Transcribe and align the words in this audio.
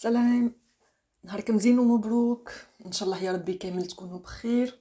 سلام. 0.00 0.54
نهاركم 1.24 1.58
زين 1.58 1.78
ومبروك. 1.78 2.52
إن 2.86 2.92
شاء 2.92 3.08
الله 3.08 3.22
يا 3.22 3.32
ربي 3.32 3.54
كامل 3.54 3.86
تكونوا 3.86 4.18
بخير 4.18 4.78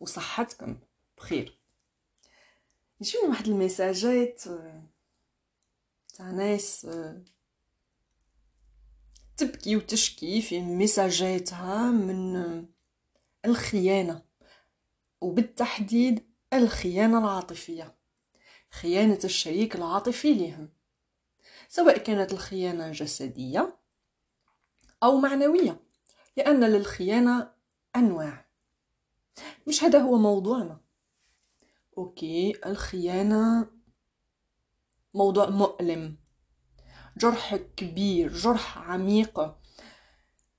وصحتكم 0.00 0.78
بخير. 1.18 1.58
يجوني 3.00 3.28
واحد 3.28 3.48
الميساجات 3.48 4.46
آه، 4.46 4.82
تاع 6.14 6.30
ناس 6.30 6.84
آه، 6.84 7.22
تبكي 9.36 9.76
وتشكي 9.76 10.42
في 10.42 10.60
ميساجاتها 10.60 11.90
من 11.90 12.36
آه، 12.36 12.64
الخيانة 13.44 14.22
وبالتحديد 15.20 16.26
الخيانة 16.52 17.18
العاطفية 17.18 17.94
خيانة 18.70 19.18
الشريك 19.24 19.76
العاطفي 19.76 20.34
لهم 20.34 20.68
سواء 21.68 21.98
كانت 21.98 22.32
الخيانة 22.32 22.92
جسدية 22.92 23.81
أو 25.02 25.16
معنوية 25.16 25.80
لأن 26.36 26.64
للخيانة 26.64 27.52
أنواع. 27.96 28.46
مش 29.66 29.84
هذا 29.84 29.98
هو 29.98 30.18
موضوعنا. 30.18 30.80
أوكي 31.98 32.66
الخيانة 32.66 33.66
موضوع 35.14 35.50
مؤلم 35.50 36.16
جرح 37.18 37.56
كبير 37.56 38.32
جرح 38.32 38.78
عميق 38.78 39.56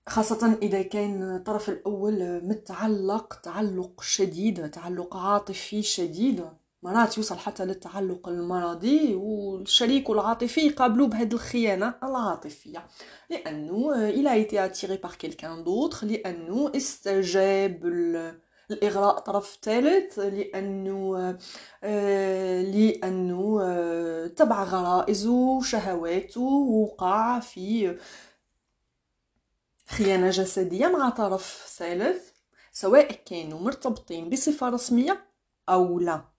خاصة 0.08 0.58
إذا 0.62 0.81
كان 0.81 1.36
الطرف 1.36 1.70
الأول 1.70 2.48
متعلق 2.48 3.34
تعلق 3.34 4.02
شديد 4.02 4.72
تعلق 4.72 5.17
عاطفي 5.17 5.81
شديد. 5.81 6.45
مرات 6.84 7.18
يوصل 7.18 7.38
حتى 7.38 7.66
للتعلق 7.66 8.28
المرضي 8.28 9.16
والشريك 9.16 10.10
العاطفي 10.10 10.62
يقابلوه 10.62 11.08
بهذه 11.08 11.34
الخيانة 11.34 11.96
العاطفية. 12.04 12.88
لأنه 13.30 14.09
il 14.09 14.34
était 14.34 14.66
attiré 14.66 14.98
par 14.98 15.12
quelqu'un 15.12 15.63
d'autre 15.63 16.08
لأنه 16.08 16.72
استجاب 16.75 17.86
الإغراء 18.72 19.20
طرف 19.20 19.59
ثالث 19.62 20.20
لأنه 20.20 21.38
آه، 21.84 22.62
لأنه 22.62 23.59
آه، 23.64 24.28
تبع 24.28 24.64
غرائزه 24.64 25.31
وشهواته 25.31 26.42
وقع 26.42 27.40
في 27.40 27.97
خيانة 29.88 30.30
جسدية 30.30 30.88
مع 30.88 31.09
طرف 31.09 31.75
ثالث 31.78 32.30
سواء 32.72 33.12
كانوا 33.12 33.59
مرتبطين 33.59 34.30
بصفة 34.30 34.70
رسمية 34.70 35.25
أو 35.70 36.00
لا. 36.00 36.33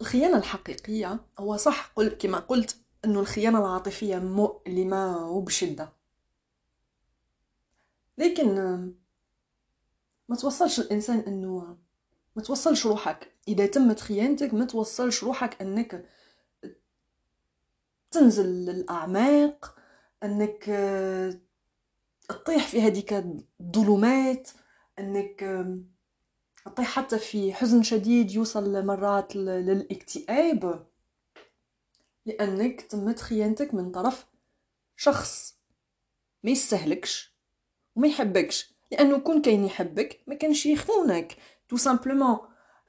الخيانة 0.00 0.36
الحقيقية 0.36 1.20
هو 1.38 1.56
صح 1.56 1.92
قل 1.96 2.08
كما 2.08 2.38
قلت 2.38 2.76
أنه 3.04 3.20
الخيانة 3.20 3.58
العاطفية 3.58 4.16
مؤلمة 4.18 5.28
وبشدة. 5.30 5.92
لكن 8.18 8.54
ما 10.28 10.36
توصلش 10.36 10.80
الإنسان 10.80 11.18
أنه 11.18 11.78
ما 12.36 12.42
توصلش 12.42 12.86
روحك. 12.86 13.32
إذا 13.48 13.66
تمت 13.66 14.00
خيانتك 14.00 14.54
ما 14.54 14.64
توصلش 14.64 15.24
روحك 15.24 15.62
أنك 15.62 16.06
تنزل 18.10 18.46
للأعماق 18.46 19.78
أنك 20.22 20.64
تطيح 22.28 22.68
في 22.68 22.82
هذيك 22.82 23.12
الظلمات 23.60 24.50
أنك 24.98 25.66
تطيح 26.66 26.86
حتى 26.86 27.18
في 27.18 27.54
حزن 27.54 27.82
شديد 27.82 28.30
يوصل 28.30 28.86
مرات 28.86 29.36
للاكتئاب. 29.36 30.86
لأنك 32.26 32.80
تمت 32.80 33.20
خيانتك 33.20 33.74
من 33.74 33.90
طرف 33.90 34.26
شخص. 34.96 35.58
ما 36.42 36.50
يستهلكش 36.50 37.36
وما 37.96 38.08
يحبكش. 38.08 38.74
لأنه 38.92 39.18
كون 39.18 39.42
كاين 39.42 39.64
يحبك 39.64 40.20
ما 40.26 40.34
كانش 40.34 40.66
يخونك. 40.66 41.36
tout 41.68 41.76
simplement 41.76 42.38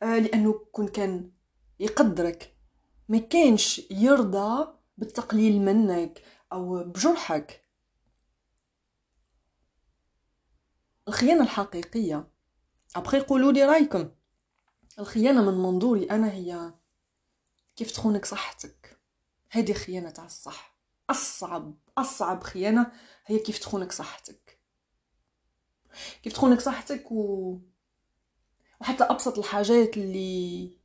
آه 0.03 0.19
لأنه 0.19 0.53
كون 0.53 0.87
كان 0.87 1.31
يقدرك. 1.79 2.55
ما 3.09 3.17
كانش 3.17 3.91
يرضى 3.91 4.73
بالتقليل 4.97 5.61
منك 5.61 6.21
أو 6.53 6.83
بجرحك. 6.83 7.63
الخيانة 11.07 11.43
الحقيقية. 11.43 12.36
ابخي 12.95 13.19
قولوا 13.19 13.51
لي 13.51 13.65
رأيكم. 13.65 14.09
الخيانة 14.99 15.51
من 15.51 15.57
منظوري 15.57 16.11
أنا 16.11 16.31
هي 16.31 16.73
كيف 17.75 17.91
تخونك 17.91 18.25
صحتك. 18.25 18.99
هذه 19.49 19.73
خيانة 19.73 20.09
تاع 20.09 20.25
الصح. 20.25 20.77
أصعب 21.09 21.77
أصعب 21.97 22.43
خيانة 22.43 22.91
هي 23.25 23.39
كيف 23.39 23.57
تخونك 23.59 23.91
صحتك. 23.91 24.59
كيف 26.23 26.33
تخونك 26.33 26.59
صحتك 26.59 27.11
و... 27.11 27.57
وحتى 28.81 29.03
أبسط 29.03 29.37
الحاجات 29.37 29.97
اللي 29.97 30.77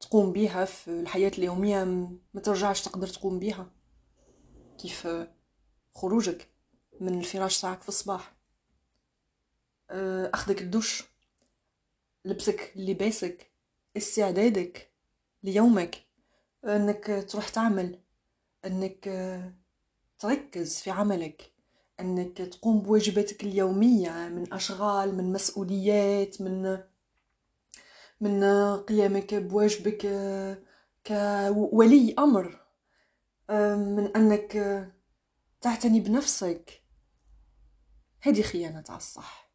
تقوم 0.00 0.32
بيها 0.32 0.64
في 0.64 1.00
الحياة 1.00 1.32
اليومية 1.38 1.84
ما 2.34 2.40
ترجعش 2.40 2.82
تقدر 2.82 3.06
تقوم 3.06 3.38
بيها. 3.38 3.70
كيف 4.78 5.08
خروجك 5.94 6.50
من 7.00 7.18
الفراش 7.18 7.60
تاعك 7.60 7.82
في 7.82 7.88
الصباح. 7.88 8.35
آه، 9.90 10.30
أخذك 10.34 10.60
الدش. 10.62 11.04
لبسك 12.24 12.72
لباسك 12.76 13.50
استعدادك 13.96 14.90
ليومك. 15.42 16.02
إنك 16.64 17.26
تروح 17.28 17.48
تعمل. 17.48 18.00
إنك 18.64 19.08
آه، 19.08 19.52
تركز 20.18 20.80
في 20.80 20.90
عملك. 20.90 21.52
إنك 22.00 22.38
تقوم 22.38 22.80
بواجباتك 22.80 23.44
اليومية 23.44 24.10
من 24.28 24.52
أشغال 24.52 25.14
من 25.14 25.32
مسؤوليات 25.32 26.40
من 26.40 26.82
من 28.20 28.44
قيامك 28.76 29.34
بواجبك 29.34 30.06
آه، 30.06 30.58
كولي 31.06 32.14
أمر. 32.18 32.66
من 33.76 34.16
أنك 34.16 34.52
تعتني 35.60 36.00
بنفسك. 36.00 36.82
هذه 38.20 38.42
خيانة 38.42 38.84
على 38.88 38.96
الصح. 38.98 39.45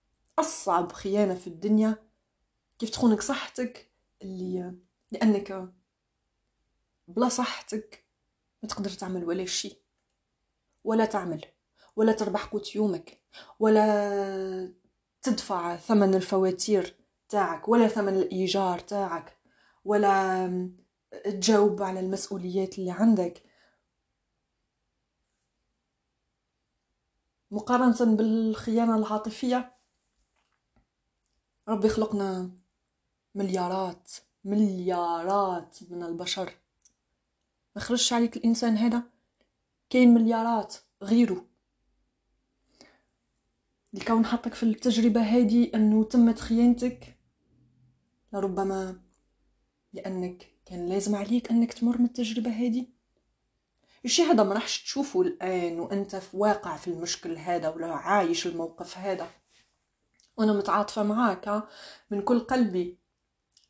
أصعب 0.42 0.92
خيانة 0.92 1.36
في 1.36 1.48
الدنيا. 1.48 1.96
كيف 2.80 2.90
تخونك 2.90 3.22
صحتك 3.22 3.92
اللي 4.22 4.76
لأنك 5.12 5.74
بلا 7.08 7.30
صحتك 7.30 8.06
ما 8.64 8.70
تقدر 8.70 8.90
تعمل 8.90 9.26
ولا 9.26 9.46
شيء. 9.46 9.78
ولا 10.84 11.06
تعمل 11.06 11.46
ولا 11.96 12.12
تربح 12.12 12.46
قوت 12.46 12.76
يومك 12.76 13.22
ولا 13.60 14.74
تدفع 15.22 15.76
ثمن 15.76 16.16
الفواتير 16.16 16.96
تاعك 17.30 17.70
ولا 17.70 17.88
ثمن 17.88 18.16
الإيجار 18.16 18.80
تاعك 18.80 19.38
ولا 19.86 20.72
تجاوب 21.26 21.82
على 21.82 22.00
المسؤوليات 22.00 22.80
اللي 22.80 22.92
عندك. 22.92 23.44
مقارنة 27.52 28.16
بالخيانة 28.16 28.98
العاطفية 28.98 29.81
ربي 31.72 31.90
خلقنا 31.90 32.52
مليارات 33.36 34.12
مليارات 34.46 35.78
من 35.90 36.04
البشر. 36.04 36.54
ما 37.76 37.82
خرجش 37.82 38.14
عليك 38.14 38.38
الإنسان 38.38 38.78
هذا. 38.78 39.04
كاين 39.90 40.14
مليارات 40.14 40.76
غيره. 41.04 41.46
الكون 43.94 44.26
حطك 44.26 44.54
في 44.54 44.64
التجربة 44.64 45.22
هذه 45.22 45.72
أنه 45.76 46.04
تمت 46.04 46.40
خيانتك. 46.40 47.18
لربما 48.34 49.00
لأنك 49.94 50.48
كان 50.66 50.90
لازم 50.90 51.16
عليك 51.16 51.52
أنك 51.52 51.74
تمر 51.74 51.98
من 51.98 52.06
التجربة 52.06 52.52
هذه. 52.52 52.86
الشي 54.06 54.24
هذا؟ 54.24 54.44
ما 54.44 54.54
راحش 54.54 54.84
تشوفه 54.84 55.22
الآن 55.22 55.80
وأنت 55.80 56.16
في 56.16 56.38
واقع 56.38 56.78
في 56.78 56.88
المشكل 56.88 57.38
هذا 57.38 57.70
ولا 57.70 57.88
عايش 57.88 58.48
الموقف 58.48 58.98
هذا. 58.98 59.41
وأنا 60.42 60.54
متعاطفة 60.54 61.04
معاك 61.04 61.64
من 62.12 62.22
كل 62.22 62.40
قلبي. 62.40 62.98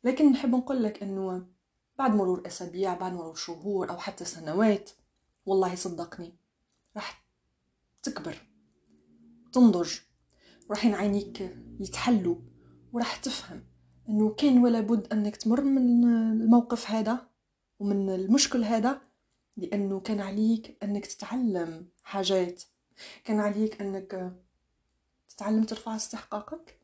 لكن 0.04 0.32
نحب 0.32 0.54
نقول 0.54 0.82
لك 0.82 1.02
إنه 1.02 1.46
بعد 1.98 2.14
مرور 2.14 2.42
أسابيع 2.46 2.94
بعد 2.94 3.12
مرور 3.12 3.34
شهور 3.34 3.90
أو 3.90 3.98
حتى 3.98 4.24
سنوات 4.24 4.90
والله 5.46 5.74
صدقني 5.74 6.34
راح 6.96 7.24
تكبر 8.02 8.36
تنضج 9.52 9.90
وراح 10.70 10.86
عينيك 10.86 11.56
يتحلوا 11.80 12.36
وراح 12.92 13.16
تفهم 13.16 13.64
إنه 14.08 14.34
كان 14.34 14.58
ولا 14.58 14.80
بد 14.80 15.12
إنك 15.12 15.36
تمر 15.36 15.60
من 15.60 16.04
الموقف 16.04 16.90
هذا 16.90 17.26
ومن 17.78 18.10
المشكل 18.10 18.64
هذا 18.64 19.00
لأنه 19.56 20.00
كان 20.00 20.20
عليك 20.20 20.78
إنك 20.82 21.06
تتعلم 21.06 21.88
حاجات 22.02 22.62
كان 23.24 23.40
عليك 23.40 23.80
إنك 23.80 24.36
تتعلم 25.36 25.64
ترفع 25.64 25.96
استحقاقك 25.96 26.78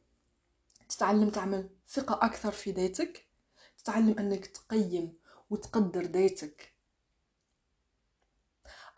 تتعلم 0.89 1.31
تعمل 1.31 1.69
ثقة 1.89 2.27
أكثر 2.27 2.53
في 2.53 2.71
ذاتك 2.73 3.27
تتعلم 3.79 4.19
أنك 4.19 4.47
تقيم 4.47 5.19
وتقدر 5.50 6.03
ذاتك. 6.03 6.75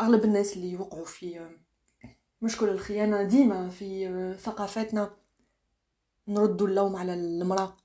أغلب 0.00 0.24
الناس 0.24 0.56
اللي 0.56 0.70
يوقعوا 0.70 1.04
في 1.04 1.56
مشكل 2.42 2.68
الخيانة 2.68 3.22
ديما 3.22 3.70
في 3.70 4.34
ثقافتنا 4.40 5.16
نردوا 6.28 6.66
اللوم 6.66 6.96
على 6.96 7.14
المرأة 7.14 7.76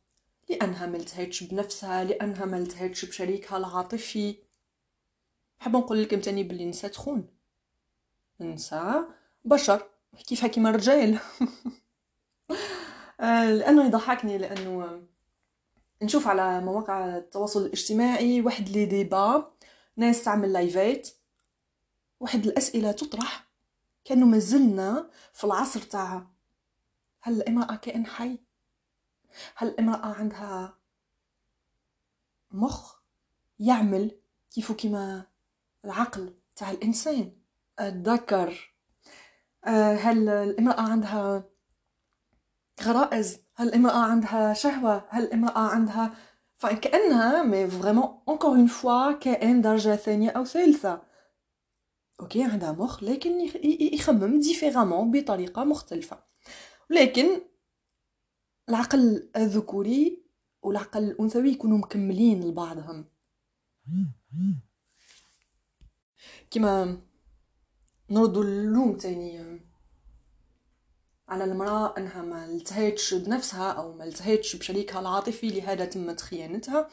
لأنها 0.50 0.86
ملتهتش 0.86 1.44
بنفسها 1.44 2.04
لأنها 2.04 2.46
ملتهتش 2.46 3.06
بشريكها 3.06 3.58
العاطفي. 3.58 4.38
حاب 5.60 5.76
نقول 5.76 6.04
لكم 6.04 6.20
تاني 6.20 6.44
بلي 6.44 6.64
النساء 6.64 6.92
تخون. 6.92 7.28
النساء 8.42 9.10
بشر. 9.46 9.95
كيف 10.28 10.46
كيما 10.46 10.70
الرجال 10.70 11.20
آه، 13.20 13.52
لأنه 13.52 13.86
يضحكني 13.86 14.38
لأنه 14.38 15.02
نشوف 16.02 16.28
على 16.28 16.62
مواقع 16.62 17.18
التواصل 17.18 17.66
الاجتماعي 17.66 18.42
واحد 18.42 18.70
لي 18.70 18.86
ديبا 18.86 19.52
ناس 19.98 20.24
تعمل 20.24 20.54
لايفات 20.54 21.10
واحد 22.20 22.46
الأسئلة 22.46 22.92
تطرح 22.92 23.48
كأنه 24.06 24.26
مازلنا 24.26 25.10
في 25.34 25.44
العصر 25.44 25.80
تاع 25.80 26.28
هل 27.22 27.34
الامراه 27.34 27.76
كائن 27.76 28.06
حي؟ 28.06 28.40
هل 29.56 29.68
الامراه 29.68 30.14
عندها 30.14 30.78
مخ 32.52 32.96
يعمل 33.60 34.12
كيف 34.52 34.72
كيما 34.72 35.26
العقل 35.86 36.34
تاع 36.56 36.72
الإنسان؟ 36.72 37.32
الذكر 37.80 38.75
هل 39.66 40.30
الامراه 40.30 40.82
عندها 40.82 41.44
غرائز؟ 42.84 43.40
هل 43.56 43.68
الامراه 43.68 44.04
عندها 44.04 44.54
شهوة؟ 44.54 45.06
هل 45.10 45.24
الامراه 45.24 45.70
عندها 45.70 46.16
فكانها 46.58 47.44
mais 47.44 47.68
vraiment 47.68 48.22
encore 48.28 48.50
une 48.50 48.68
fois 48.68 49.12
كائن 49.12 49.62
درجة 49.62 49.96
ثانية 49.96 50.30
أو 50.30 50.46
ثالثة. 50.46 51.02
OK 52.20 52.44
عندها 52.44 52.72
مخ 52.72 53.04
لكن 53.04 53.50
يخمم 53.94 54.40
différemment 54.40 55.12
بطريقة 55.12 55.64
مختلفة. 55.64 56.24
ولكن 56.90 57.42
العقل 58.70 59.30
الذكوري 59.36 60.26
والعقل 60.62 61.04
الأنثوي 61.04 61.50
يكونوا 61.50 61.78
مكملين 61.78 62.44
لبعضهم. 62.44 63.06
كما 66.52 67.02
نردو 68.10 68.42
اللوم 68.42 68.98
تاني 68.98 69.60
على 71.28 71.44
المرأة 71.44 71.94
أنها 71.98 72.22
ما 72.22 72.46
التهيتش 72.46 73.14
بنفسها 73.14 73.72
أو 73.72 73.94
ما 73.94 74.04
التهيتش 74.04 74.56
بشريكها 74.56 75.00
العاطفي 75.00 75.48
لهذا 75.50 75.86
تمت 75.86 76.22
خيانتها 76.22 76.90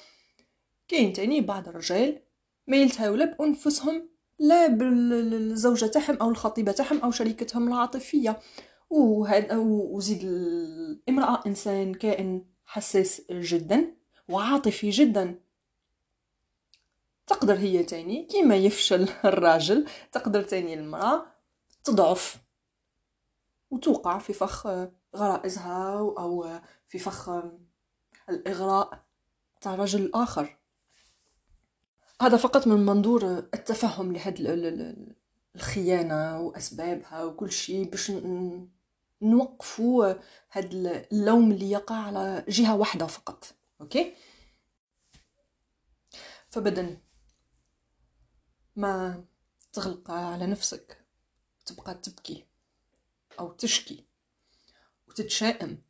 كاين 0.89 1.13
تاني 1.13 1.41
بعض 1.41 1.69
الرجال 1.69 2.23
ما 2.67 2.77
يلتهوا 2.77 3.17
لا 3.17 3.25
بأنفسهم 3.25 4.09
لا 4.39 4.67
بالزوجة 4.67 5.87
تاعهم 5.87 6.17
أو 6.17 6.31
الخطيبة 6.31 6.73
تاعهم 6.73 7.01
أو 7.01 7.11
شريكتهم 7.11 7.69
العاطفية. 7.69 8.39
وزيد 8.91 10.21
الامرأة 10.25 11.43
إنسان 11.47 11.95
كائن 11.95 12.45
حساس 12.65 13.23
جدا 13.31 13.95
وعاطفي 14.29 14.91
جدا. 14.91 15.41
تقدر 17.27 17.59
هي 17.59 17.83
تاني 17.83 18.25
كيما 18.25 18.57
يفشل 18.57 19.09
الراجل 19.25 19.89
تقدر 20.13 20.43
تاني 20.43 20.75
المرأة 20.75 21.27
تضعف 21.85 22.37
وتوقع 23.71 24.19
في 24.19 24.33
فخ 24.33 24.67
غرائزها 25.17 25.99
أو 25.99 26.61
في 26.89 26.99
فخ 26.99 27.31
الإغراء 28.29 29.05
تاع 29.61 29.75
الرجل 29.75 30.03
الآخر 30.03 30.57
هذا 32.23 32.37
فقط 32.37 32.67
من 32.67 32.87
منظور 32.87 33.25
التفهم 33.39 34.13
لهاد 34.13 34.37
الخيانة 35.57 36.41
وأسبابها 36.41 37.25
وكل 37.25 37.53
شيء 37.53 37.91
باش 37.91 38.13
نوقفوا 39.23 40.15
هاد 40.53 40.75
اللوم 41.13 41.51
اللي 41.51 41.71
يقع 41.71 41.95
على 41.95 42.45
جهة 42.49 42.77
واحدة 42.77 43.07
فقط. 43.07 43.55
أوكي؟ 43.81 44.15
فبدن. 46.51 46.97
ما 48.77 49.25
تغلق 49.73 50.11
على 50.11 50.47
نفسك. 50.47 51.05
تبقى 51.67 51.95
تبكي 51.95 52.47
أو 53.41 53.53
تشكي 53.53 54.05
وتتشائم 55.09 55.83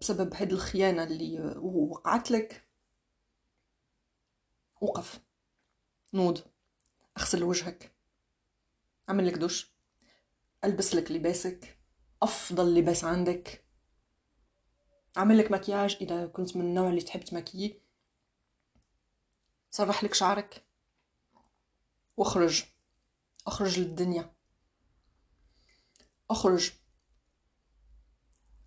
بسبب 0.00 0.34
هاد 0.34 0.52
الخيانة 0.52 1.04
اللي 1.04 1.40
وقعت 1.62 2.30
لك. 2.30 2.68
وقف. 4.80 5.20
نوض. 6.14 6.40
اغسل 7.18 7.42
وجهك. 7.42 7.92
اعمل 9.08 9.26
لك 9.26 9.34
دش. 9.34 9.72
البس 10.64 10.94
لك 10.94 11.10
لباسك. 11.10 11.78
افضل 12.22 12.74
لباس 12.74 13.04
عندك. 13.04 13.64
اعمل 15.16 15.38
لك 15.38 15.50
مكياج 15.50 15.96
إذا 16.00 16.26
كنت 16.26 16.56
من 16.56 16.64
النوع 16.64 16.88
اللي 16.88 17.00
تحب 17.02 17.20
تمكيي. 17.20 17.82
سرح 19.70 20.04
لك 20.04 20.14
شعرك. 20.14 20.65
واخرج 22.16 22.64
أخرج 23.46 23.78
للدنيا. 23.78 24.34
أخرج. 26.30 26.72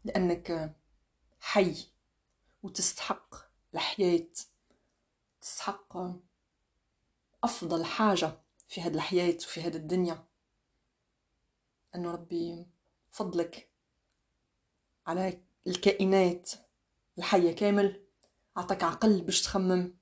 لأنك 0.04 0.76
حي. 1.40 1.86
وتستحق 2.64 3.36
الحياة. 3.74 4.28
تستحق 5.42 5.98
أفضل 7.44 7.86
حاجة 7.86 8.42
في 8.68 8.82
هذه 8.82 8.94
الحياة 8.94 9.36
وفي 9.36 9.62
هذه 9.62 9.76
الدنيا. 9.76 10.28
انه 11.96 12.12
ربي 12.12 12.68
فضلك 13.12 13.72
على 15.08 15.44
الكائنات. 15.68 16.52
الحية 17.18 17.56
كامل. 17.56 18.06
عطاك 18.58 18.84
عقل 18.84 19.22
باش 19.22 19.42
تخمم. 19.42 19.98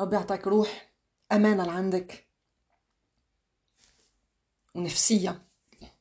ربي 0.00 0.16
عطاك 0.16 0.46
روح. 0.46 0.87
أمانة 1.32 1.64
لعندك. 1.64 2.26
ونفسية. 4.74 5.48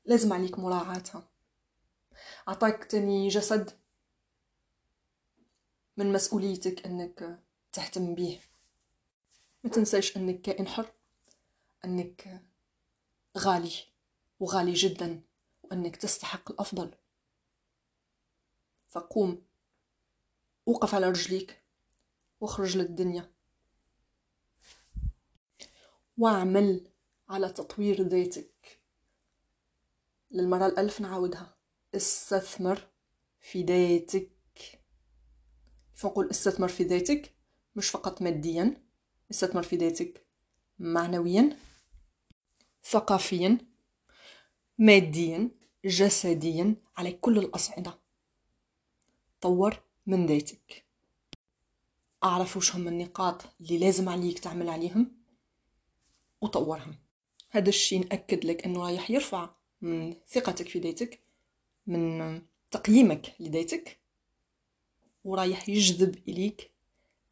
لازم 0.05 0.33
عليك 0.33 0.59
مراعاتها. 0.59 1.27
عطاك 2.47 2.83
تاني 2.83 3.27
جسد. 3.27 3.79
من 5.97 6.13
مسؤوليتك 6.13 6.85
إنك 6.85 7.39
تهتم 7.71 8.15
به 8.15 8.39
ما 9.63 9.69
تنساش 9.69 10.17
إنك 10.17 10.41
كائن 10.41 10.67
حر. 10.67 10.93
إنك 11.85 12.41
غالي. 13.37 13.73
وغالي 14.39 14.73
جدا. 14.73 15.21
وإنك 15.63 15.95
تستحق 15.95 16.51
الأفضل. 16.51 16.95
فقوم. 18.87 19.45
وقف 20.65 20.95
على 20.95 21.09
رجليك. 21.09 21.61
واخرج 22.39 22.77
للدنيا. 22.77 23.36
واعمل 26.17 26.87
على 27.29 27.49
تطوير 27.49 28.01
ذاتك. 28.01 28.81
للمرة 30.31 30.65
الألف 30.65 31.01
نعاودها. 31.01 31.57
استثمر 31.95 32.87
في 33.39 33.63
ذاتك. 33.63 34.29
كيف 34.55 36.05
نقول 36.05 36.29
استثمر 36.29 36.67
في 36.67 36.83
ذاتك 36.83 37.33
مش 37.75 37.89
فقط 37.89 38.21
ماديا. 38.21 38.83
استثمر 39.31 39.63
في 39.63 39.75
ذاتك 39.75 40.25
معنويا 40.79 41.57
ثقافيا 42.83 43.57
ماديا 44.77 45.51
جسديا 45.85 46.75
على 46.97 47.11
كل 47.11 47.37
الأصعدة. 47.37 47.99
طور 49.41 49.83
من 50.05 50.25
ذاتك. 50.25 50.85
أعرف 52.23 52.57
وش 52.57 52.75
هم 52.75 52.87
النقاط 52.87 53.41
اللي 53.61 53.77
لازم 53.77 54.09
عليك 54.09 54.39
تعمل 54.39 54.69
عليهم؟ 54.69 55.17
وطورهم. 56.41 56.95
هذا 57.49 57.69
الشيء 57.69 57.99
نأكد 57.99 58.45
لك 58.45 58.65
أنه 58.65 58.83
رايح 58.83 59.11
يرفع 59.11 59.49
من 59.81 60.13
ثقتك 60.27 60.69
في 60.69 60.79
ذاتك 60.79 61.19
من 61.87 62.41
تقييمك 62.71 63.35
لذاتك 63.39 63.99
ورايح 65.23 65.69
يجذب 65.69 66.15
إليك 66.27 66.71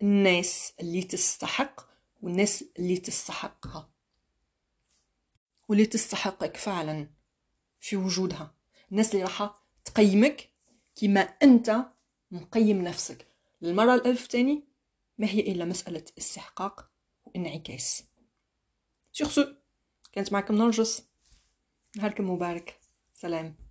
الناس 0.02 0.74
اللي 0.80 1.04
تستحق 1.04 1.82
والناس 2.22 2.66
اللي 2.80 2.98
تستحقها. 2.98 3.90
واللي 5.70 5.86
تستحقك 5.86 6.58
فعلا 6.58 7.10
في 7.80 7.96
وجودها. 7.96 8.56
الناس 8.92 9.14
اللي 9.14 9.24
راح 9.24 9.62
تقيمك 9.86 10.50
كما 10.96 11.20
أنت 11.20 11.86
مقيم 12.32 12.82
نفسك. 12.82 13.28
للمرة 13.62 13.96
الألف 13.96 14.28
تاني 14.28 14.64
ما 15.18 15.28
هي 15.28 15.40
إلا 15.40 15.66
مسألة 15.66 16.06
استحقاق 16.18 16.90
وانعكاس. 17.26 18.04
سيغ 19.15 19.29
سو 19.29 19.45
كانت 20.13 20.33
معكم 20.33 20.55
نرجس 20.55 21.09
نهاركم 21.97 22.31
مبارك 22.31 22.81
سلام 23.15 23.64